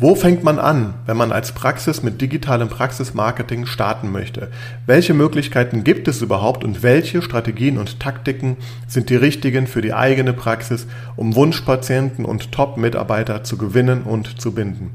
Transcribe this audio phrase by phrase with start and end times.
[0.00, 4.48] Wo fängt man an, wenn man als Praxis mit digitalem Praxismarketing starten möchte?
[4.86, 9.92] Welche Möglichkeiten gibt es überhaupt und welche Strategien und Taktiken sind die richtigen für die
[9.92, 10.86] eigene Praxis,
[11.16, 14.92] um Wunschpatienten und Top-Mitarbeiter zu gewinnen und zu binden?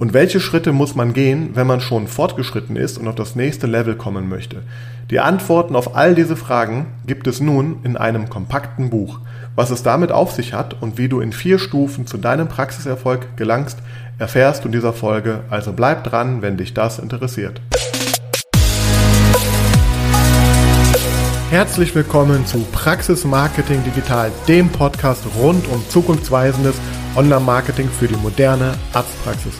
[0.00, 3.68] Und welche Schritte muss man gehen, wenn man schon fortgeschritten ist und auf das nächste
[3.68, 4.62] Level kommen möchte?
[5.10, 9.20] Die Antworten auf all diese Fragen gibt es nun in einem kompakten Buch.
[9.54, 13.36] Was es damit auf sich hat und wie du in vier Stufen zu deinem Praxiserfolg
[13.36, 13.78] gelangst,
[14.18, 17.60] erfährst du in dieser Folge, also bleib dran, wenn dich das interessiert.
[21.50, 26.76] Herzlich willkommen zu Praxis Marketing Digital, dem Podcast rund um zukunftsweisendes
[27.16, 29.54] Online-Marketing für die moderne Arztpraxis.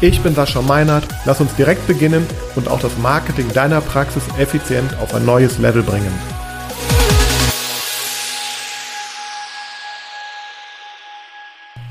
[0.00, 1.06] Ich bin Sascha Meinert.
[1.26, 2.24] Lass uns direkt beginnen
[2.54, 6.37] und auch das Marketing deiner Praxis effizient auf ein neues Level bringen.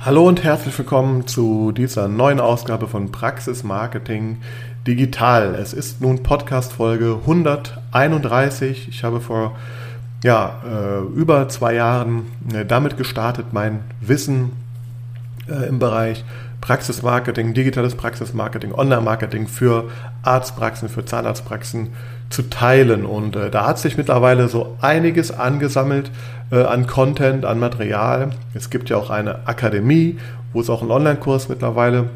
[0.08, 4.38] Hallo und herzlich willkommen zu dieser neuen Ausgabe von Praxis Marketing
[4.88, 5.54] Digital.
[5.56, 8.88] Es ist nun Podcast Folge 131.
[8.88, 9.58] Ich habe vor
[10.24, 14.54] ja, äh, über zwei Jahren äh, damit gestartet, mein Wissen
[15.50, 16.24] äh, im Bereich
[16.62, 19.90] Praxismarketing, digitales Praxismarketing, Online-Marketing für
[20.24, 21.90] Arztpraxen, für Zahnarztpraxen
[22.30, 23.06] zu teilen.
[23.06, 26.12] Und äh, da hat sich mittlerweile so einiges angesammelt
[26.52, 28.30] äh, an Content, an Material.
[28.54, 30.18] Es gibt ja auch eine Akademie,
[30.54, 32.10] wo es auch einen Online-Kurs mittlerweile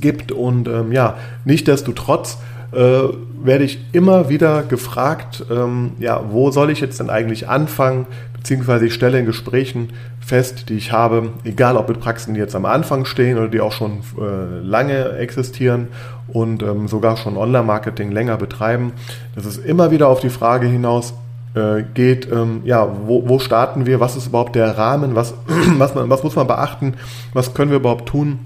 [0.00, 0.32] gibt.
[0.32, 2.38] Und ähm, ja, nichtdestotrotz
[2.72, 3.02] äh,
[3.42, 8.06] werde ich immer wieder gefragt, ähm, ja, wo soll ich jetzt denn eigentlich anfangen?
[8.40, 12.56] Beziehungsweise ich stelle in Gesprächen fest, die ich habe, egal ob mit Praxen, die jetzt
[12.56, 15.88] am Anfang stehen oder die auch schon äh, lange existieren
[16.28, 18.92] und ähm, sogar schon Online-Marketing länger betreiben,
[19.34, 21.12] dass es immer wieder auf die Frage hinaus
[21.54, 25.34] äh, geht, ähm, ja, wo, wo starten wir, was ist überhaupt der Rahmen, was,
[25.76, 26.94] was, man, was muss man beachten,
[27.34, 28.38] was können wir überhaupt tun?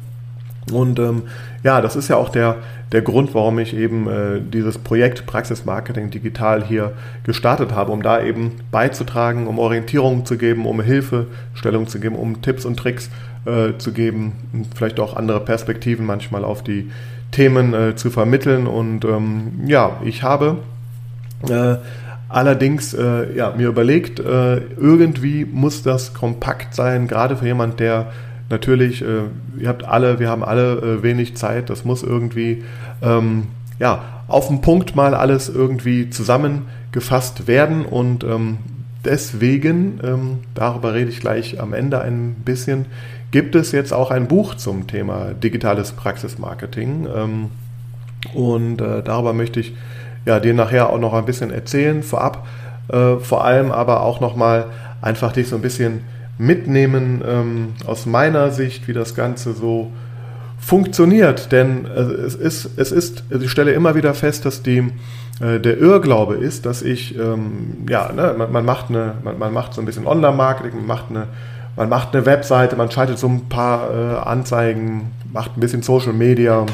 [0.72, 1.22] Und ähm,
[1.62, 2.56] ja, das ist ja auch der,
[2.92, 6.92] der Grund, warum ich eben äh, dieses Projekt Praxismarketing Digital hier
[7.24, 12.40] gestartet habe, um da eben beizutragen, um Orientierung zu geben, um Hilfestellung zu geben, um
[12.40, 13.10] Tipps und Tricks
[13.44, 14.32] äh, zu geben,
[14.74, 16.90] vielleicht auch andere Perspektiven manchmal auf die
[17.30, 18.66] Themen äh, zu vermitteln.
[18.66, 20.58] Und ähm, ja, ich habe
[21.50, 21.76] äh,
[22.28, 28.12] allerdings äh, ja, mir überlegt, äh, irgendwie muss das kompakt sein, gerade für jemand, der
[28.50, 29.22] natürlich, äh,
[29.58, 32.64] ihr habt alle, wir haben alle äh, wenig Zeit, das muss irgendwie
[33.02, 37.84] ähm, ja, auf den Punkt mal alles irgendwie zusammengefasst werden.
[37.84, 38.58] Und ähm,
[39.04, 42.86] deswegen, ähm, darüber rede ich gleich am Ende ein bisschen,
[43.30, 47.06] gibt es jetzt auch ein Buch zum Thema digitales Praxismarketing.
[47.14, 47.50] Ähm,
[48.32, 49.74] und äh, darüber möchte ich
[50.24, 52.46] ja, dir nachher auch noch ein bisschen erzählen vorab,
[52.88, 54.66] äh, vor allem aber auch nochmal
[55.02, 56.00] einfach dich so ein bisschen
[56.38, 59.90] mitnehmen ähm, aus meiner Sicht, wie das Ganze so
[60.58, 61.52] funktioniert.
[61.52, 64.90] Denn äh, es ist, es ist, ich stelle immer wieder fest, dass die,
[65.40, 69.52] äh, der Irrglaube ist, dass ich, ähm, ja, ne, man, man, macht eine, man, man,
[69.52, 71.26] macht so ein bisschen Online-Marketing, man macht eine,
[71.76, 76.12] man macht eine Webseite, man schaltet so ein paar äh, Anzeigen, macht ein bisschen Social
[76.12, 76.64] Media,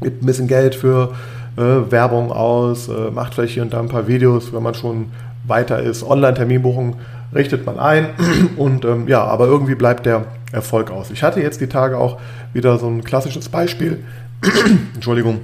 [0.00, 1.12] gibt ein bisschen Geld für
[1.56, 5.06] äh, Werbung aus, äh, macht vielleicht hier und da ein paar Videos, wenn man schon
[5.46, 6.96] weiter ist, Online-Terminbuchung
[7.34, 8.10] richtet man ein.
[8.56, 11.10] Und ähm, ja, aber irgendwie bleibt der Erfolg aus.
[11.10, 12.20] Ich hatte jetzt die Tage auch
[12.52, 14.04] wieder so ein klassisches Beispiel,
[14.94, 15.40] Entschuldigung,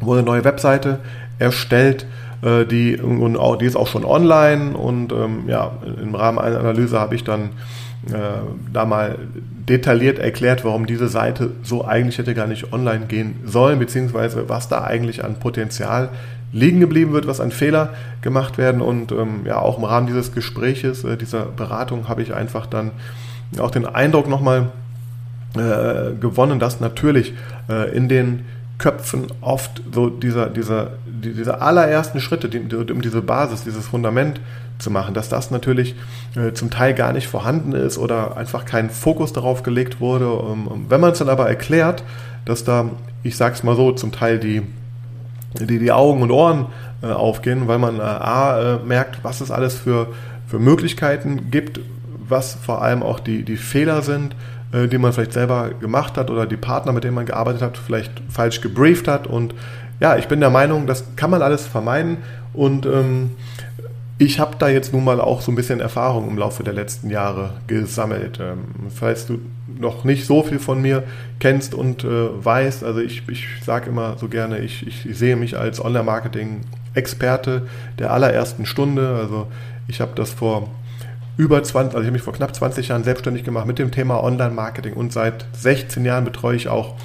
[0.00, 1.00] wo eine neue Webseite
[1.38, 2.06] erstellt,
[2.42, 4.76] äh, die, und auch, die ist auch schon online.
[4.76, 7.50] Und ähm, ja, im Rahmen einer Analyse habe ich dann
[8.08, 8.40] äh,
[8.72, 9.18] da mal
[9.68, 14.68] detailliert erklärt, warum diese Seite so eigentlich hätte gar nicht online gehen sollen, beziehungsweise was
[14.68, 16.08] da eigentlich an Potenzial
[16.52, 18.80] liegen geblieben wird, was an Fehler gemacht werden.
[18.80, 22.92] Und ähm, ja, auch im Rahmen dieses Gespräches, äh, dieser Beratung, habe ich einfach dann
[23.58, 24.70] auch den Eindruck nochmal
[25.54, 27.34] äh, gewonnen, dass natürlich
[27.68, 28.44] äh, in den
[28.78, 34.40] Köpfen oft so dieser, dieser, die, diese allerersten Schritte, die, um diese Basis, dieses Fundament
[34.78, 35.94] zu machen, dass das natürlich
[36.34, 40.32] äh, zum Teil gar nicht vorhanden ist oder einfach kein Fokus darauf gelegt wurde.
[40.32, 42.02] Um, um, wenn man es dann aber erklärt,
[42.44, 42.90] dass da,
[43.22, 44.62] ich sag's mal so, zum Teil die
[45.58, 46.66] die, die Augen und Ohren
[47.02, 50.08] äh, aufgehen, weil man äh, A, äh, merkt, was es alles für,
[50.46, 51.80] für Möglichkeiten gibt,
[52.28, 54.36] was vor allem auch die, die Fehler sind,
[54.72, 57.78] äh, die man vielleicht selber gemacht hat oder die Partner, mit denen man gearbeitet hat,
[57.78, 59.26] vielleicht falsch gebrieft hat.
[59.26, 59.54] Und
[59.98, 62.18] ja, ich bin der Meinung, das kann man alles vermeiden.
[62.52, 63.30] Und ähm,
[64.20, 67.08] ich habe da jetzt nun mal auch so ein bisschen Erfahrung im Laufe der letzten
[67.08, 68.38] Jahre gesammelt.
[68.38, 69.40] Ähm, falls du
[69.78, 71.04] noch nicht so viel von mir
[71.38, 75.56] kennst und äh, weißt, also ich, ich sage immer so gerne, ich, ich sehe mich
[75.56, 77.66] als Online-Marketing-Experte
[77.98, 79.16] der allerersten Stunde.
[79.18, 79.46] Also
[79.88, 80.68] ich habe das vor
[81.38, 84.22] über 20, also ich habe mich vor knapp 20 Jahren selbstständig gemacht mit dem Thema
[84.22, 86.96] Online-Marketing und seit 16 Jahren betreue ich auch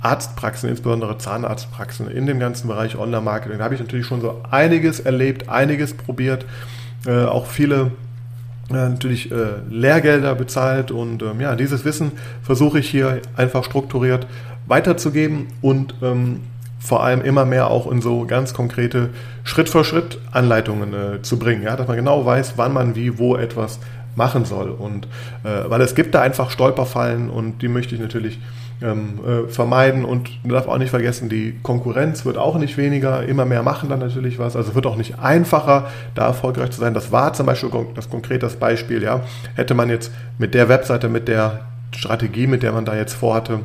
[0.00, 3.58] Arztpraxen, insbesondere Zahnarztpraxen in dem ganzen Bereich Online-Marketing.
[3.58, 6.46] Da habe ich natürlich schon so einiges erlebt, einiges probiert,
[7.06, 7.92] äh, auch viele
[8.70, 9.36] äh, natürlich äh,
[9.70, 12.12] Lehrgelder bezahlt und ähm, ja, dieses Wissen
[12.42, 14.26] versuche ich hier einfach strukturiert
[14.66, 16.42] weiterzugeben und ähm,
[16.78, 19.10] vor allem immer mehr auch in so ganz konkrete
[19.44, 23.80] Schritt-für-Schritt-Anleitungen äh, zu bringen, ja, dass man genau weiß, wann man wie, wo etwas
[24.14, 24.70] machen soll.
[24.70, 25.06] Und
[25.44, 28.38] äh, weil es gibt da einfach Stolperfallen und die möchte ich natürlich
[28.82, 30.04] ähm, äh, vermeiden.
[30.04, 33.88] Und man darf auch nicht vergessen, die Konkurrenz wird auch nicht weniger, immer mehr machen
[33.88, 34.56] dann natürlich was.
[34.56, 36.94] Also wird auch nicht einfacher, da erfolgreich zu sein.
[36.94, 39.20] Das war zum Beispiel das konkrete Beispiel, ja.
[39.54, 41.60] Hätte man jetzt mit der Webseite, mit der
[41.94, 43.60] Strategie, mit der man da jetzt vorhatte,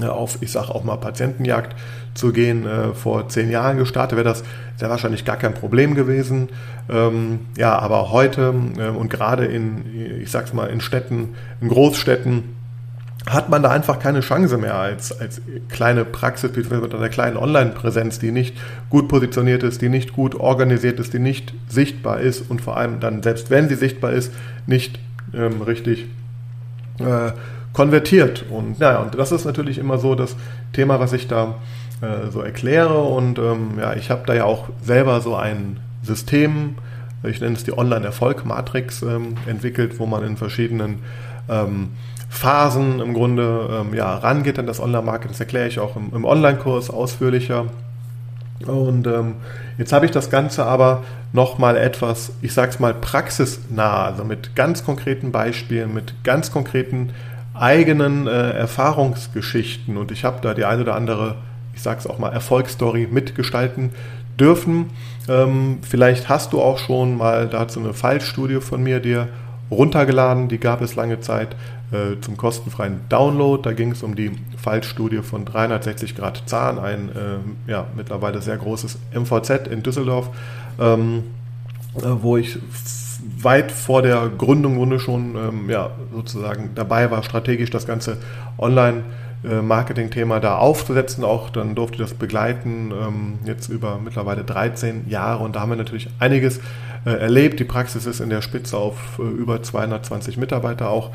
[0.00, 1.74] äh, auf, ich sage auch mal, Patientenjagd
[2.14, 4.44] zu gehen, äh, vor zehn Jahren gestartet, wäre das
[4.76, 6.48] sehr wahrscheinlich gar kein Problem gewesen.
[6.88, 12.63] Ähm, ja, aber heute äh, und gerade in, ich sag's mal, in Städten, in Großstädten,
[13.26, 15.40] hat man da einfach keine Chance mehr als, als
[15.70, 18.54] kleine Praxis mit einer kleinen Online-Präsenz, die nicht
[18.90, 23.00] gut positioniert ist, die nicht gut organisiert ist, die nicht sichtbar ist und vor allem
[23.00, 24.32] dann, selbst wenn sie sichtbar ist,
[24.66, 24.98] nicht
[25.32, 26.06] ähm, richtig
[26.98, 27.32] äh,
[27.72, 28.44] konvertiert.
[28.50, 30.36] Und naja, und das ist natürlich immer so das
[30.72, 31.54] Thema, was ich da
[32.00, 33.02] äh, so erkläre.
[33.02, 36.76] Und ähm, ja, ich habe da ja auch selber so ein System,
[37.24, 41.00] ich nenne es die Online-Erfolg-Matrix, ähm, entwickelt, wo man in verschiedenen
[41.48, 41.90] ähm,
[42.28, 45.30] Phasen im Grunde ähm, ja, rangeht an das Online-Marketing.
[45.30, 47.66] Das erkläre ich auch im, im Online-Kurs ausführlicher.
[48.66, 49.34] Und ähm,
[49.78, 54.56] jetzt habe ich das Ganze aber nochmal etwas, ich sage es mal, praxisnah, also mit
[54.56, 57.10] ganz konkreten Beispielen, mit ganz konkreten
[57.54, 59.96] eigenen äh, Erfahrungsgeschichten.
[59.96, 61.36] Und ich habe da die eine oder andere,
[61.74, 63.90] ich sage es auch mal, Erfolgsstory mitgestalten
[64.38, 64.90] dürfen.
[65.28, 69.28] Ähm, vielleicht hast du auch schon mal dazu eine Fallstudie von mir dir
[69.70, 71.56] runtergeladen, die gab es lange Zeit
[71.90, 73.62] äh, zum kostenfreien Download.
[73.62, 78.56] Da ging es um die Fallstudie von 360 Grad Zahn, ein äh, ja, mittlerweile sehr
[78.56, 80.30] großes MVZ in Düsseldorf,
[80.78, 81.24] ähm,
[81.96, 82.58] äh, wo ich
[83.40, 88.18] weit vor der Gründung Grunde schon ähm, ja, sozusagen dabei war, strategisch das ganze
[88.58, 89.04] Online-
[89.62, 91.24] Marketing-Thema da aufzusetzen.
[91.24, 95.44] Auch dann durfte ich das begleiten, ähm, jetzt über mittlerweile 13 Jahre.
[95.44, 96.60] Und da haben wir natürlich einiges
[97.04, 97.60] äh, erlebt.
[97.60, 101.10] Die Praxis ist in der Spitze auf äh, über 220 Mitarbeiter auch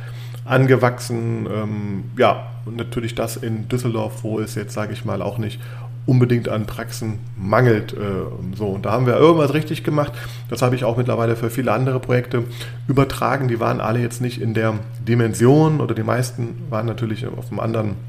[0.45, 1.47] angewachsen.
[1.51, 5.59] Ähm, ja, und natürlich das in Düsseldorf, wo es jetzt, sage ich mal, auch nicht
[6.05, 7.93] unbedingt an Praxen mangelt.
[7.93, 7.97] Äh,
[8.55, 10.11] so, und da haben wir irgendwas richtig gemacht.
[10.49, 12.43] Das habe ich auch mittlerweile für viele andere Projekte
[12.87, 13.47] übertragen.
[13.47, 14.73] Die waren alle jetzt nicht in der
[15.07, 18.08] Dimension oder die meisten waren natürlich auf einem anderen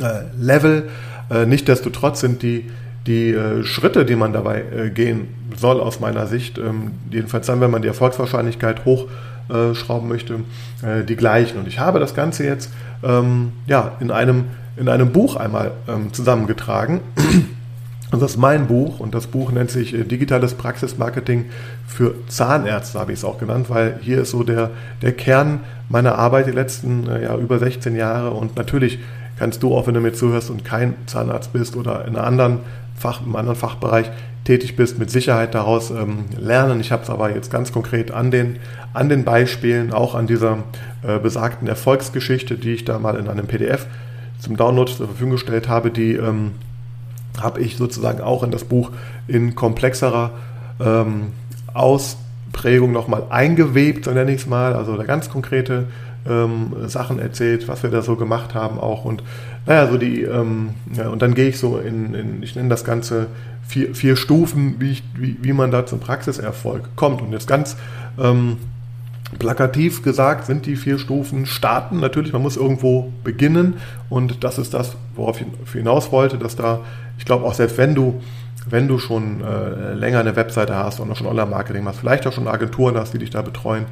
[0.00, 0.88] äh, Level.
[1.30, 2.70] Äh, Nichtsdestotrotz sind die
[3.06, 7.70] die äh, Schritte, die man dabei gehen soll, aus meiner Sicht, ähm, jedenfalls dann, wenn
[7.70, 10.40] man die Erfolgswahrscheinlichkeit hochschrauben möchte,
[11.08, 11.58] die gleichen.
[11.58, 12.70] Und ich habe das Ganze jetzt
[13.02, 14.44] ähm, ja, in, einem,
[14.76, 17.00] in einem Buch einmal ähm, zusammengetragen.
[18.10, 21.44] Und das ist mein Buch und das Buch nennt sich Digitales Praxismarketing
[21.86, 24.70] für Zahnärzte, habe ich es auch genannt, weil hier ist so der,
[25.02, 25.60] der Kern
[25.90, 28.98] meiner Arbeit die letzten ja, über 16 Jahre und natürlich
[29.38, 32.60] kannst du auch, wenn du mir zuhörst und kein Zahnarzt bist oder in einer anderen
[32.96, 34.10] Fach, im anderen Fachbereich
[34.44, 36.80] tätig bist, mit Sicherheit daraus ähm, lernen.
[36.80, 38.56] Ich habe es aber jetzt ganz konkret an den,
[38.94, 40.58] an den Beispielen, auch an dieser
[41.02, 43.86] äh, besagten Erfolgsgeschichte, die ich da mal in einem PDF
[44.40, 46.52] zum Download zur Verfügung gestellt habe, die ähm,
[47.40, 48.90] habe ich sozusagen auch in das Buch
[49.26, 50.30] in komplexerer
[50.80, 51.32] ähm,
[51.74, 54.74] Ausprägung nochmal eingewebt, so nenne ich es mal.
[54.74, 55.86] Also da ganz konkrete
[56.26, 59.04] ähm, Sachen erzählt, was wir da so gemacht haben auch.
[59.04, 59.22] Und
[59.66, 62.84] naja, so die, ähm, ja, und dann gehe ich so in, in, ich nenne das
[62.84, 63.26] Ganze
[63.66, 67.20] vier, vier Stufen, wie, ich, wie, wie man da zum Praxiserfolg kommt.
[67.20, 67.76] Und jetzt ganz
[68.18, 68.56] ähm,
[69.38, 72.00] plakativ gesagt sind die vier Stufen starten.
[72.00, 73.74] Natürlich, man muss irgendwo beginnen.
[74.08, 76.80] Und das ist das, worauf ich hinaus wollte, dass da,
[77.18, 78.20] ich glaube auch selbst wenn du
[78.70, 82.32] wenn du schon äh, länger eine Webseite hast und auch schon Online-Marketing machst, vielleicht auch
[82.32, 83.86] schon Agenturen hast, die dich da betreuen,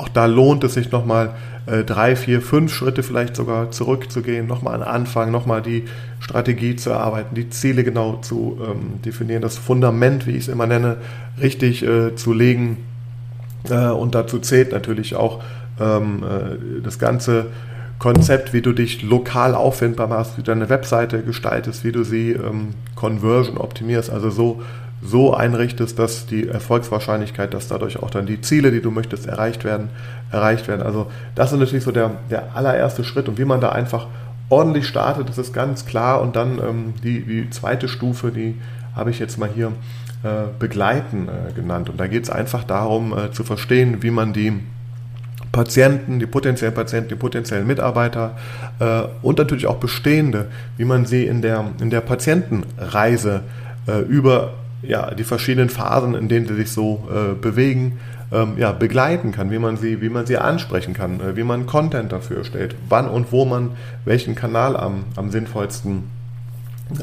[0.00, 1.34] auch da lohnt es sich nochmal
[1.66, 5.84] äh, drei, vier, fünf Schritte vielleicht sogar zurückzugehen, nochmal an Anfang, nochmal die
[6.20, 10.66] Strategie zu erarbeiten, die Ziele genau zu ähm, definieren, das Fundament, wie ich es immer
[10.66, 10.96] nenne,
[11.40, 12.78] richtig äh, zu legen.
[13.68, 15.42] Äh, und dazu zählt natürlich auch
[15.78, 17.46] ähm, äh, das ganze
[17.98, 22.32] Konzept, wie du dich lokal auffindbar machst, wie du deine Webseite gestaltest, wie du sie
[22.32, 24.62] ähm, Conversion optimierst, also so
[25.02, 29.64] so einrichtest, dass die Erfolgswahrscheinlichkeit, dass dadurch auch dann die Ziele, die du möchtest, erreicht
[29.64, 29.88] werden,
[30.30, 30.82] erreicht werden.
[30.82, 34.06] Also das ist natürlich so der, der allererste Schritt und wie man da einfach
[34.50, 38.60] ordentlich startet, das ist ganz klar und dann ähm, die, die zweite Stufe, die
[38.94, 39.72] habe ich jetzt mal hier
[40.22, 41.88] äh, begleiten äh, genannt.
[41.88, 44.52] Und da geht es einfach darum äh, zu verstehen, wie man die
[45.52, 48.36] Patienten, die potenziellen Patienten, die potenziellen Mitarbeiter
[48.78, 53.42] äh, und natürlich auch bestehende, wie man sie in der, in der Patientenreise
[53.86, 57.98] äh, über ja, die verschiedenen Phasen, in denen sie sich so äh, bewegen,
[58.32, 61.66] ähm, ja, begleiten kann, wie man sie, wie man sie ansprechen kann, äh, wie man
[61.66, 63.72] Content dafür stellt, wann und wo man
[64.04, 66.04] welchen Kanal am, am sinnvollsten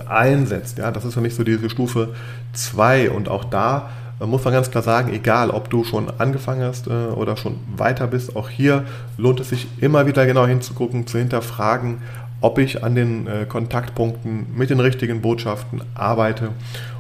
[0.07, 0.77] einsetzt.
[0.77, 2.09] Ja, das ist für mich so diese Stufe
[2.53, 3.89] 2 und auch da
[4.25, 8.07] muss man ganz klar sagen, egal ob du schon angefangen hast äh, oder schon weiter
[8.07, 8.85] bist, auch hier
[9.17, 11.99] lohnt es sich immer wieder genau hinzugucken, zu hinterfragen,
[12.41, 16.49] ob ich an den äh, Kontaktpunkten mit den richtigen Botschaften arbeite.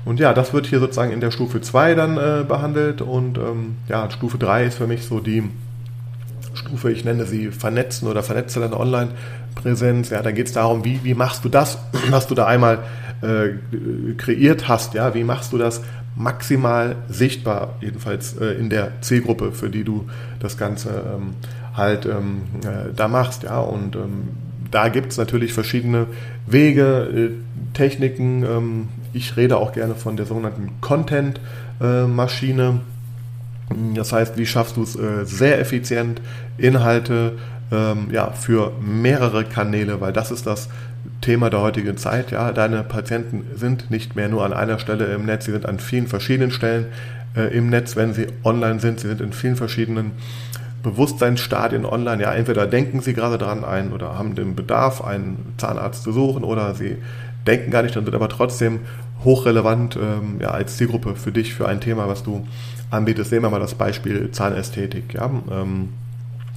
[0.05, 3.75] Und ja, das wird hier sozusagen in der Stufe 2 dann äh, behandelt und ähm,
[3.87, 5.43] ja, Stufe 3 ist für mich so die
[6.53, 10.09] Stufe, ich nenne sie Vernetzen oder Vernetze deine Online-Präsenz.
[10.09, 11.77] Ja, da geht es darum, wie, wie machst du das,
[12.09, 12.79] was du da einmal
[13.21, 15.81] äh, kreiert hast, ja, wie machst du das
[16.15, 20.07] maximal sichtbar, jedenfalls äh, in der Zielgruppe, für die du
[20.39, 21.33] das Ganze ähm,
[21.75, 24.29] halt ähm, äh, da machst, ja, und ähm,
[24.71, 26.07] da gibt es natürlich verschiedene
[26.45, 28.43] Wege, äh, Techniken.
[28.43, 32.81] Ähm, ich rede auch gerne von der sogenannten Content-Maschine.
[33.95, 36.21] Das heißt, wie schaffst du es äh, sehr effizient,
[36.57, 37.33] Inhalte
[37.71, 40.69] ähm, ja, für mehrere Kanäle, weil das ist das
[41.21, 42.31] Thema der heutigen Zeit.
[42.31, 45.79] Ja, deine Patienten sind nicht mehr nur an einer Stelle im Netz, sie sind an
[45.79, 46.85] vielen verschiedenen Stellen
[47.35, 48.99] äh, im Netz, wenn sie online sind.
[48.99, 50.11] Sie sind in vielen verschiedenen
[50.83, 52.23] Bewusstseinsstadien online.
[52.23, 56.43] Ja, entweder denken sie gerade dran ein oder haben den Bedarf, einen Zahnarzt zu suchen,
[56.43, 56.97] oder sie
[57.45, 58.81] denken gar nicht dran, sind aber trotzdem
[59.23, 62.45] hochrelevant ähm, ja, als Zielgruppe für dich, für ein Thema, was du
[62.91, 63.31] anbietest.
[63.31, 65.13] Nehmen wir mal das Beispiel Zahnästhetik.
[65.13, 65.89] Ja, ähm,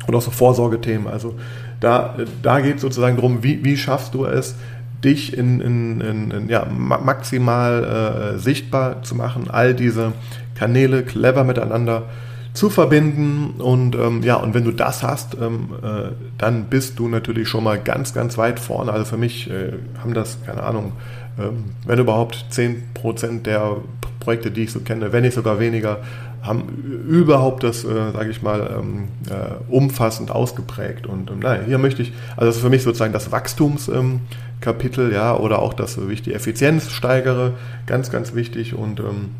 [0.06, 1.06] und auch so Vorsorgethemen.
[1.06, 1.36] Also
[1.80, 4.56] da, da geht es sozusagen darum, wie, wie schaffst du es,
[5.04, 10.12] dich in, in, in, in ja, maximal äh, sichtbar zu machen, all diese
[10.54, 12.04] Kanäle clever miteinander
[12.52, 17.08] zu verbinden und ähm, ja, und wenn du das hast, ähm, äh, dann bist du
[17.08, 18.92] natürlich schon mal ganz, ganz weit vorne.
[18.92, 20.92] Also für mich äh, haben das, keine Ahnung,
[21.38, 23.76] ähm, wenn überhaupt 10% der
[24.18, 25.98] Projekte, die ich so kenne, wenn nicht sogar weniger,
[26.42, 26.68] haben
[27.08, 31.06] überhaupt das, äh, sage ich mal, ähm, äh, umfassend ausgeprägt.
[31.06, 35.14] Und ähm, naja, hier möchte ich, also das ist für mich sozusagen das Wachstumskapitel, ähm,
[35.14, 37.52] ja, oder auch das, wie ich die Effizienz steigere,
[37.86, 38.74] ganz, ganz wichtig.
[38.74, 39.30] Und ähm,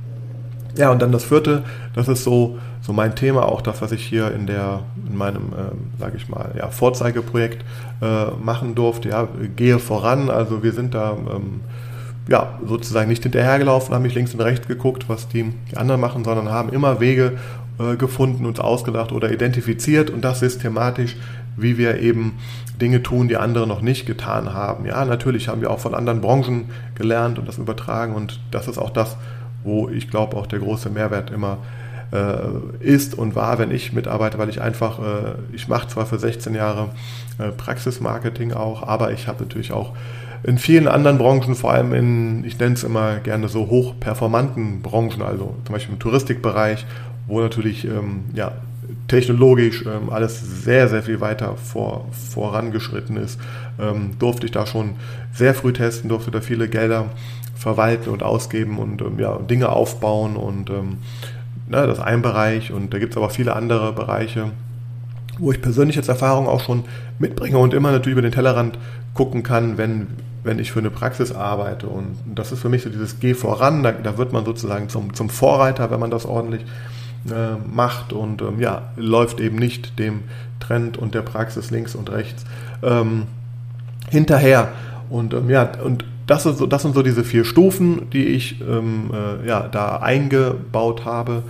[0.77, 4.05] ja, und dann das vierte, das ist so, so mein Thema, auch das, was ich
[4.05, 7.65] hier in der, in meinem, ähm, sage ich mal, ja, Vorzeigeprojekt
[8.01, 9.09] äh, machen durfte.
[9.09, 10.31] Ja, gehe voran.
[10.31, 11.61] Also wir sind da ähm,
[12.29, 16.25] ja, sozusagen nicht hinterhergelaufen, haben nicht links und rechts geguckt, was die, die anderen machen,
[16.25, 17.33] sondern haben immer Wege
[17.79, 21.17] äh, gefunden, uns ausgedacht oder identifiziert und das systematisch,
[21.57, 22.39] wie wir eben
[22.81, 24.87] Dinge tun, die andere noch nicht getan haben.
[24.87, 28.79] Ja, natürlich haben wir auch von anderen Branchen gelernt und das übertragen und das ist
[28.79, 29.17] auch das,
[29.65, 31.59] wo ich glaube auch der große Mehrwert immer
[32.13, 36.19] äh, ist und war, wenn ich mitarbeite, weil ich einfach, äh, ich mache zwar für
[36.19, 36.91] 16 Jahre
[37.39, 39.95] äh, Praxismarketing auch, aber ich habe natürlich auch
[40.43, 45.23] in vielen anderen Branchen, vor allem in, ich nenne es immer gerne so hochperformanten Branchen,
[45.23, 46.87] also zum Beispiel im Touristikbereich,
[47.27, 48.53] wo natürlich ähm, ja,
[49.07, 53.39] technologisch ähm, alles sehr, sehr viel weiter vor, vorangeschritten ist,
[53.79, 54.97] ähm, durfte ich da schon
[55.33, 57.07] sehr früh testen, durfte da viele Gelder
[57.61, 60.99] verwalten und ausgeben und ähm, ja, Dinge aufbauen und ähm,
[61.69, 64.51] na, das ist ein Bereich und da gibt es aber viele andere Bereiche,
[65.39, 66.85] wo ich persönlich als Erfahrung auch schon
[67.19, 68.79] mitbringe und immer natürlich über den Tellerrand
[69.15, 70.09] gucken kann, wenn
[70.43, 71.87] wenn ich für eine Praxis arbeite.
[71.87, 75.13] Und das ist für mich so dieses Geh voran, da, da wird man sozusagen zum,
[75.13, 76.63] zum Vorreiter, wenn man das ordentlich
[77.31, 80.23] äh, macht und ähm, ja, läuft eben nicht dem
[80.59, 82.45] Trend und der Praxis links und rechts
[82.83, 83.27] ähm,
[84.09, 84.69] hinterher.
[85.11, 89.11] Und ähm, ja, und das, so, das sind so diese vier Stufen, die ich ähm,
[89.13, 91.43] äh, ja, da eingebaut habe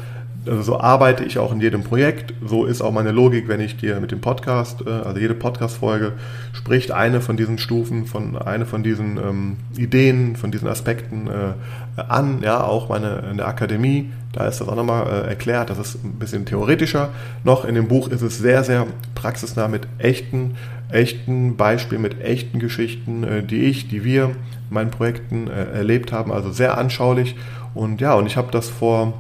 [0.47, 2.33] also so arbeite ich auch in jedem Projekt.
[2.45, 6.13] So ist auch meine Logik, wenn ich dir mit dem Podcast, äh, also jede Podcast-Folge
[6.53, 12.01] spricht eine von diesen Stufen, von eine von diesen ähm, Ideen, von diesen Aspekten äh,
[12.01, 12.41] an.
[12.43, 15.71] Ja, auch meine in der Akademie, da ist das auch nochmal äh, erklärt.
[15.71, 17.11] Das ist ein bisschen theoretischer.
[17.45, 20.57] Noch in dem Buch ist es sehr, sehr praxisnah mit echten,
[20.91, 24.35] echten Beispielen, mit echten Geschichten, äh, die ich, die wir in
[24.71, 26.33] meinen Projekten äh, erlebt haben.
[26.33, 27.37] Also sehr anschaulich.
[27.75, 29.15] Und ja, und ich habe das vor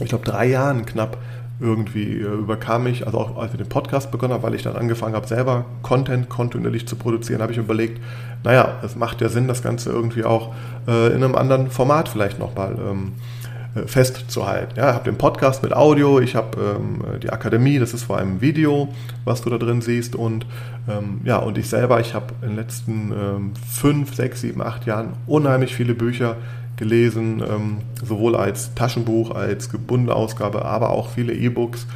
[0.00, 1.18] ich glaube, drei Jahren knapp
[1.60, 4.76] irgendwie äh, überkam ich, also auch als ich den Podcast begonnen habe, weil ich dann
[4.76, 8.00] angefangen habe, selber Content kontinuierlich zu produzieren, habe ich überlegt,
[8.44, 10.54] naja, es macht ja Sinn, das Ganze irgendwie auch
[10.86, 13.37] äh, in einem anderen Format vielleicht nochmal ähm, äh,
[13.86, 14.74] festzuhalten.
[14.76, 18.18] Ja, ich habe den Podcast mit Audio, ich habe ähm, die Akademie, das ist vor
[18.18, 18.88] allem Video,
[19.24, 20.46] was du da drin siehst und
[20.88, 24.86] ähm, ja, und ich selber, ich habe in den letzten ähm, fünf, sechs, sieben, acht
[24.86, 26.36] Jahren unheimlich viele Bücher
[26.76, 31.86] gelesen, ähm, sowohl als Taschenbuch, als gebundene Ausgabe, aber auch viele E-Books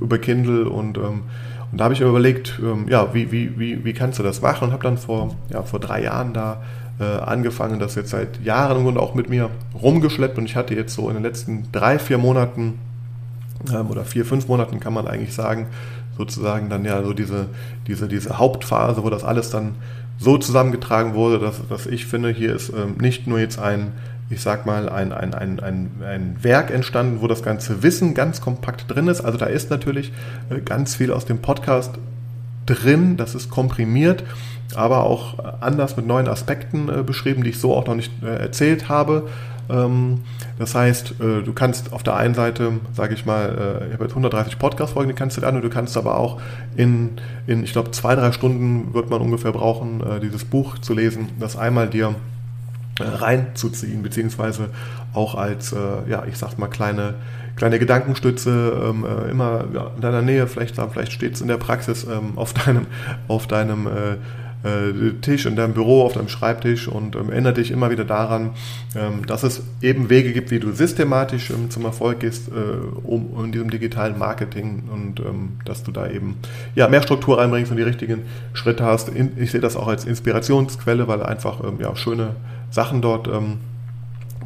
[0.00, 1.22] über Kindle und ähm,
[1.72, 4.42] und da habe ich mir überlegt, ähm, ja, wie, wie, wie, wie kannst du das
[4.42, 4.64] machen?
[4.64, 6.62] Und habe dann vor, ja, vor drei Jahren da
[7.00, 10.38] äh, angefangen, das jetzt seit Jahren und auch mit mir rumgeschleppt.
[10.38, 12.78] Und ich hatte jetzt so in den letzten drei, vier Monaten
[13.72, 15.68] ähm, oder vier, fünf Monaten kann man eigentlich sagen,
[16.16, 17.46] sozusagen dann ja so diese,
[17.86, 19.76] diese, diese Hauptphase, wo das alles dann
[20.18, 23.92] so zusammengetragen wurde, dass, dass ich finde, hier ist ähm, nicht nur jetzt ein
[24.30, 28.40] ich sag mal, ein, ein, ein, ein, ein Werk entstanden, wo das ganze Wissen ganz
[28.40, 29.20] kompakt drin ist.
[29.20, 30.12] Also da ist natürlich
[30.50, 31.98] äh, ganz viel aus dem Podcast
[32.70, 34.24] drin, das ist komprimiert,
[34.74, 38.36] aber auch anders mit neuen Aspekten äh, beschrieben, die ich so auch noch nicht äh,
[38.36, 39.28] erzählt habe.
[39.68, 40.20] Ähm,
[40.58, 44.04] das heißt, äh, du kannst auf der einen Seite, sage ich mal, äh, ich habe
[44.04, 46.40] jetzt 130 Podcast-Folgen, die kannst du an und du kannst aber auch
[46.76, 47.10] in,
[47.46, 51.28] in ich glaube, zwei, drei Stunden wird man ungefähr brauchen, äh, dieses Buch zu lesen,
[51.38, 52.14] das einmal dir
[53.00, 54.70] reinzuziehen, beziehungsweise
[55.14, 55.76] auch als, äh,
[56.08, 57.14] ja, ich sag mal, kleine,
[57.56, 61.58] kleine Gedankenstütze ähm, äh, immer ja, in deiner Nähe, vielleicht, vielleicht steht es in der
[61.58, 62.86] Praxis ähm, auf deinem,
[63.28, 63.88] auf deinem
[64.62, 68.50] äh, Tisch, in deinem Büro, auf deinem Schreibtisch und ähm, erinnere dich immer wieder daran,
[68.94, 72.52] ähm, dass es eben Wege gibt, wie du systematisch ähm, zum Erfolg gehst, äh,
[73.02, 76.36] um in diesem digitalen Marketing und ähm, dass du da eben
[76.74, 79.08] ja, mehr Struktur reinbringst und die richtigen Schritte hast.
[79.08, 82.36] In, ich sehe das auch als Inspirationsquelle, weil einfach ähm, ja, schöne
[82.70, 83.58] Sachen dort ähm,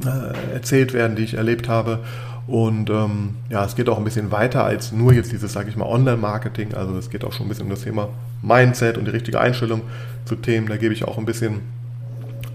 [0.04, 2.00] äh, erzählt werden, die ich erlebt habe.
[2.46, 5.76] Und ähm, ja, es geht auch ein bisschen weiter als nur jetzt dieses, sage ich
[5.76, 6.74] mal, Online-Marketing.
[6.74, 8.08] Also es geht auch schon ein bisschen um das Thema
[8.42, 9.82] Mindset und die richtige Einstellung
[10.26, 10.68] zu Themen.
[10.68, 11.60] Da gebe ich auch ein bisschen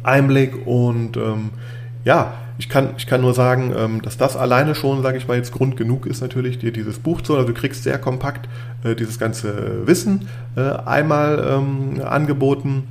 [0.03, 1.49] Einblick und ähm,
[2.05, 5.37] ja, ich kann, ich kann nur sagen, ähm, dass das alleine schon, sage ich mal,
[5.37, 8.49] jetzt Grund genug ist natürlich, dir dieses Buch zu, also du kriegst sehr kompakt
[8.83, 12.83] äh, dieses ganze Wissen äh, einmal ähm, angeboten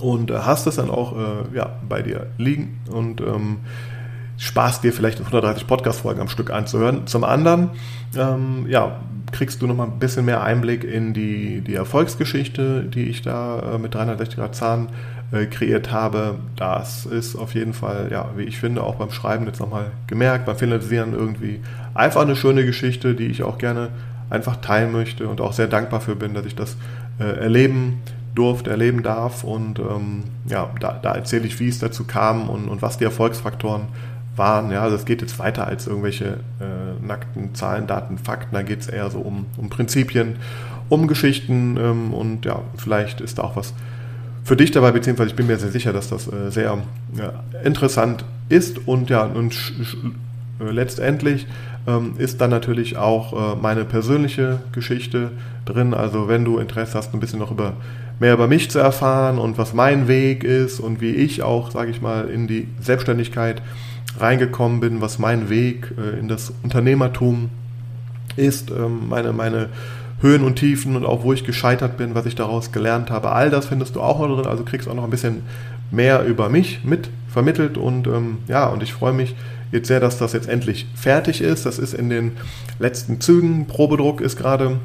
[0.00, 3.58] und äh, hast es dann auch äh, ja, bei dir liegen und ähm,
[4.36, 7.06] sparst dir vielleicht 130 Podcast-Folgen am Stück anzuhören.
[7.06, 7.70] Zum anderen,
[8.16, 9.00] ähm, ja,
[9.32, 13.78] kriegst du nochmal ein bisschen mehr Einblick in die, die Erfolgsgeschichte, die ich da äh,
[13.78, 14.88] mit 360 Grad Zahn
[15.32, 16.36] äh, kreiert habe.
[16.56, 20.46] Das ist auf jeden Fall, ja, wie ich finde, auch beim Schreiben jetzt nochmal gemerkt,
[20.46, 21.60] beim Finalisieren irgendwie
[21.94, 23.90] einfach eine schöne Geschichte, die ich auch gerne
[24.30, 26.76] einfach teilen möchte und auch sehr dankbar für bin, dass ich das
[27.18, 28.02] äh, erleben
[28.34, 29.44] durfte, erleben darf.
[29.44, 33.04] Und ähm, ja, da, da erzähle ich, wie es dazu kam und, und was die
[33.04, 33.82] Erfolgsfaktoren
[34.36, 34.70] waren.
[34.70, 38.54] Ja, also es geht jetzt weiter als irgendwelche äh, nackten Zahlen, Daten, Fakten.
[38.54, 40.36] Da geht es eher so um, um Prinzipien,
[40.88, 43.74] um Geschichten ähm, und ja, vielleicht ist da auch was
[44.44, 46.78] für dich dabei, beziehungsweise ich bin mir sehr sicher, dass das äh, sehr
[47.16, 47.32] ja,
[47.64, 49.54] interessant ist und ja, und
[50.60, 51.46] äh, letztendlich
[51.86, 55.30] ähm, ist dann natürlich auch äh, meine persönliche Geschichte
[55.64, 55.94] drin.
[55.94, 57.72] Also wenn du Interesse hast, ein bisschen noch über
[58.20, 61.90] mehr über mich zu erfahren und was mein Weg ist und wie ich auch, sage
[61.90, 63.60] ich mal, in die Selbstständigkeit
[64.18, 67.50] reingekommen bin, was mein Weg äh, in das Unternehmertum
[68.36, 69.68] ist, ähm, meine, meine
[70.20, 73.32] Höhen und Tiefen und auch wo ich gescheitert bin, was ich daraus gelernt habe.
[73.32, 75.42] All das findest du auch noch drin, also kriegst auch noch ein bisschen
[75.90, 79.34] mehr über mich mit vermittelt und ähm, ja, und ich freue mich
[79.72, 81.66] jetzt sehr, dass das jetzt endlich fertig ist.
[81.66, 82.32] Das ist in den
[82.78, 83.66] letzten Zügen.
[83.66, 84.78] Probedruck ist gerade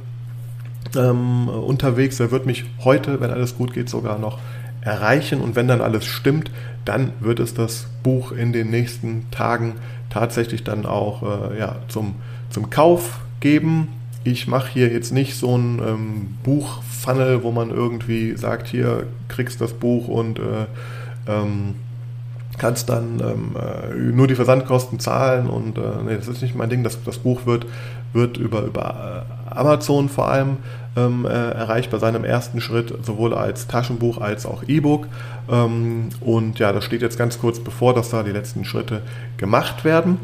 [0.96, 2.20] ähm, unterwegs.
[2.20, 4.40] Er wird mich heute, wenn alles gut geht, sogar noch
[4.82, 5.42] erreichen.
[5.42, 6.52] Und wenn dann alles stimmt,
[6.90, 9.76] dann wird es das Buch in den nächsten Tagen
[10.10, 12.16] tatsächlich dann auch äh, ja, zum,
[12.50, 13.90] zum Kauf geben.
[14.24, 19.62] Ich mache hier jetzt nicht so ein ähm, Buchfunnel, wo man irgendwie sagt, hier kriegst
[19.62, 20.66] das Buch und äh,
[21.28, 21.76] ähm,
[22.58, 26.72] kannst dann ähm, äh, nur die Versandkosten zahlen und äh, nee, das ist nicht mein
[26.72, 26.84] Ding.
[26.84, 27.68] Das, das Buch wird,
[28.14, 30.58] wird über, über äh, Amazon vor allem
[30.96, 35.08] ähm, äh, erreicht bei seinem ersten Schritt, sowohl als Taschenbuch als auch E-Book.
[35.50, 39.02] Ähm, und ja, das steht jetzt ganz kurz bevor, dass da die letzten Schritte
[39.38, 40.20] gemacht werden.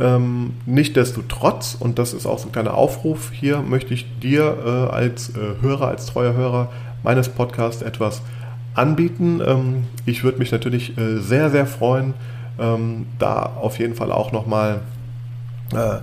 [0.00, 4.94] Ähm, Nichtsdestotrotz, und das ist auch so ein kleiner Aufruf hier, möchte ich dir äh,
[4.94, 6.70] als äh, Hörer, als treuer Hörer
[7.02, 8.22] meines Podcasts etwas
[8.74, 9.40] anbieten.
[9.44, 12.14] Ähm, ich würde mich natürlich äh, sehr, sehr freuen,
[12.58, 14.80] ähm, da auf jeden Fall auch nochmal
[15.74, 15.98] äh,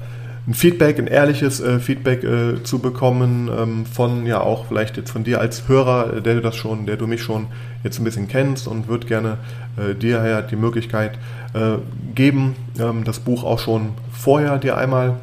[0.47, 5.11] ein Feedback, ein ehrliches äh, Feedback äh, zu bekommen ähm, von ja auch vielleicht jetzt
[5.11, 7.47] von dir als Hörer, äh, der du das schon, der du mich schon
[7.83, 9.37] jetzt ein bisschen kennst und würde gerne
[9.77, 11.19] äh, dir ja die Möglichkeit
[11.53, 11.77] äh,
[12.15, 15.17] geben, ähm, das Buch auch schon vorher dir einmal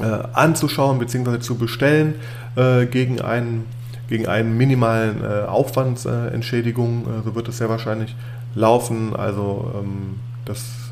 [0.00, 1.40] äh, anzuschauen bzw.
[1.40, 2.14] zu bestellen
[2.90, 3.64] gegen einen
[4.08, 8.16] gegen einen minimalen Aufwandsentschädigung, so wird es sehr wahrscheinlich
[8.56, 9.14] laufen.
[9.14, 10.90] Also ähm, das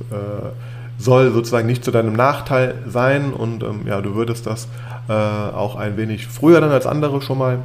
[0.98, 4.68] soll sozusagen nicht zu deinem Nachteil sein und ähm, ja, du würdest das
[5.08, 7.60] äh, auch ein wenig früher dann als andere schon mal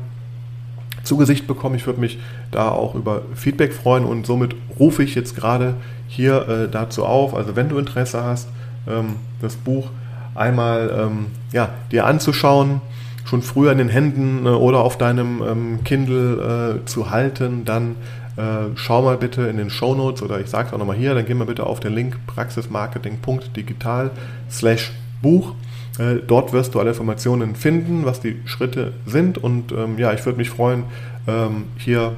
[1.04, 1.76] zu Gesicht bekommen.
[1.76, 2.20] Ich würde mich
[2.52, 5.76] da auch über Feedback freuen und somit rufe ich jetzt gerade
[6.08, 7.36] hier äh, dazu auf.
[7.36, 8.48] Also wenn du Interesse hast,
[8.88, 9.90] ähm, das Buch
[10.36, 12.82] einmal ähm, ja, dir anzuschauen,
[13.26, 17.96] schon früher in den Händen äh, oder auf deinem ähm, Kindle äh, zu halten, dann
[18.36, 21.14] äh, schau mal bitte in den Show Notes oder ich sage es auch nochmal hier,
[21.14, 24.12] dann geh mal bitte auf den Link praxismarketing.digital
[24.50, 24.92] slash
[25.22, 25.54] Buch.
[26.00, 30.26] Äh, dort wirst du alle Informationen finden, was die Schritte sind und ähm, ja, ich
[30.26, 30.84] würde mich freuen,
[31.28, 32.14] ähm, hier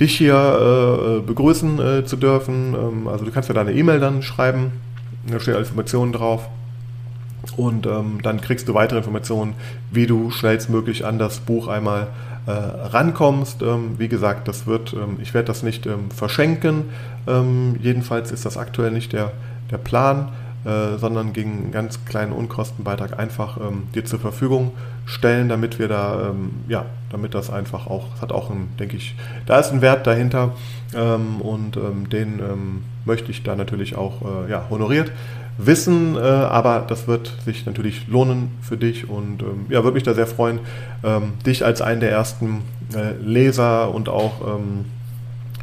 [0.00, 2.74] dich hier äh, begrüßen äh, zu dürfen.
[2.74, 4.72] Ähm, also du kannst ja deine E-Mail dann schreiben,
[5.26, 6.48] da stehen alle Informationen drauf.
[7.56, 9.54] Und ähm, dann kriegst du weitere Informationen,
[9.92, 12.08] wie du schnellstmöglich an das Buch einmal
[12.46, 13.62] äh, rankommst.
[13.62, 16.90] Ähm, wie gesagt, das wird, ähm, ich werde das nicht ähm, verschenken.
[17.26, 19.32] Ähm, jedenfalls ist das aktuell nicht der,
[19.70, 20.28] der Plan,
[20.64, 24.72] äh, sondern gegen einen ganz kleinen Unkostenbeitrag einfach ähm, dir zur Verfügung
[25.06, 26.32] stellen, damit wir da,
[26.66, 30.06] ja, damit das einfach auch, es hat auch ein, denke ich, da ist ein Wert
[30.06, 30.54] dahinter
[31.40, 31.78] und
[32.10, 32.40] den
[33.04, 35.12] möchte ich da natürlich auch äh, ja, honoriert
[35.58, 40.02] wissen, äh, aber das wird sich natürlich lohnen für dich und ähm, ja, würde mich
[40.02, 40.60] da sehr freuen,
[41.02, 42.62] ähm, dich als einen der ersten
[42.94, 44.86] äh, Leser und auch ähm,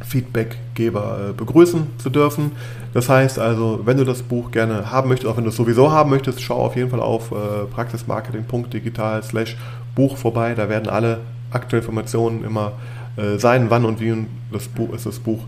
[0.04, 2.52] Feedbackgeber äh, begrüßen zu dürfen.
[2.94, 5.90] Das heißt also, wenn du das Buch gerne haben möchtest, auch wenn du es sowieso
[5.90, 9.56] haben möchtest, schau auf jeden Fall auf äh, praxismarketing.digital slash
[9.94, 10.54] Buch vorbei.
[10.54, 12.72] Da werden alle aktuellen Informationen immer
[13.16, 15.40] äh, sein, wann und wie das Buch ist das Buch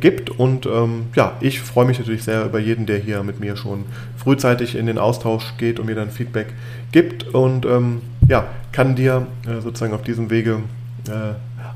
[0.00, 0.30] gibt.
[0.30, 3.84] Und ähm, ja, ich freue mich natürlich sehr über jeden, der hier mit mir schon
[4.16, 6.48] frühzeitig in den Austausch geht und mir dann Feedback
[6.92, 7.34] gibt.
[7.34, 10.60] Und ähm, ja, kann dir äh, sozusagen auf diesem Wege
[11.08, 11.34] äh,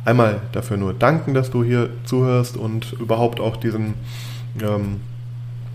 [0.08, 3.94] einmal dafür nur danken, dass du hier zuhörst und überhaupt auch diesen
[4.62, 5.00] ähm,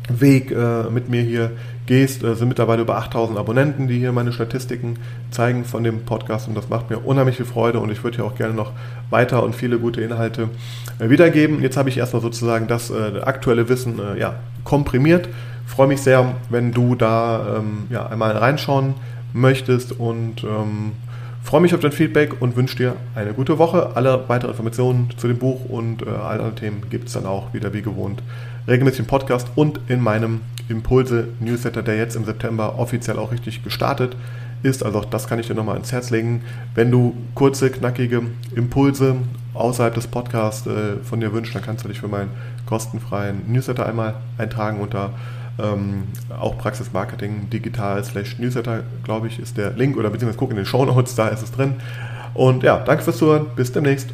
[0.10, 1.52] Weg äh, mit mir hier
[1.88, 2.22] gehst.
[2.24, 5.00] Es sind mittlerweile über 8000 Abonnenten, die hier meine Statistiken
[5.32, 8.26] zeigen von dem Podcast und das macht mir unheimlich viel Freude und ich würde hier
[8.26, 8.72] auch gerne noch
[9.10, 10.50] weiter und viele gute Inhalte
[11.00, 11.62] äh, wiedergeben.
[11.62, 15.30] Jetzt habe ich erstmal sozusagen das äh, aktuelle Wissen äh, ja, komprimiert.
[15.66, 18.94] Freue mich sehr, wenn du da ähm, ja, einmal reinschauen
[19.34, 20.92] möchtest und ähm,
[21.44, 23.96] freue mich auf dein Feedback und wünsche dir eine gute Woche.
[23.96, 27.54] Alle weiteren Informationen zu dem Buch und äh, allen anderen Themen gibt es dann auch
[27.54, 28.22] wieder wie gewohnt
[28.68, 34.16] regelmäßig im Podcast und in meinem Impulse-Newsletter, der jetzt im September offiziell auch richtig gestartet
[34.64, 34.84] ist.
[34.84, 36.44] Also auch das kann ich dir nochmal ans Herz legen.
[36.76, 38.24] Wenn du kurze, knackige
[38.56, 39.16] Impulse
[39.54, 42.30] außerhalb des Podcasts äh, von dir wünschst, dann kannst du dich für meinen
[42.66, 45.12] kostenfreien Newsletter einmal eintragen unter
[45.60, 46.04] ähm,
[46.40, 50.66] auch Praxismarketing digital slash Newsletter, glaube ich, ist der Link oder beziehungsweise guck in den
[50.66, 51.76] Show Notes, da ist es drin.
[52.34, 53.48] Und ja, danke fürs Zuhören.
[53.56, 54.10] Bis demnächst.